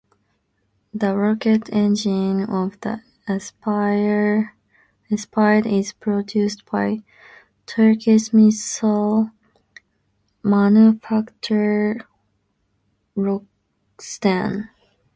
The 0.95 1.15
rocket 1.15 1.69
engine 1.71 2.45
of 2.49 2.79
the 2.79 3.03
Aspide 3.37 4.51
is 5.11 5.93
produced 5.93 6.65
by 6.65 7.03
Turkish 7.67 8.33
missile 8.33 9.29
manufacturer 10.41 11.97
Roketsan. 13.15 14.69